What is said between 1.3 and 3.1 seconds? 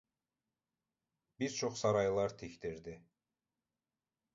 Bir çox saraylar tikdirdi.